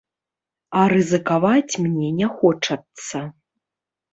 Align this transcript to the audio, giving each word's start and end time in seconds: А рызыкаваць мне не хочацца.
А 0.79 0.85
рызыкаваць 0.93 1.73
мне 1.83 2.09
не 2.19 2.27
хочацца. 2.41 3.17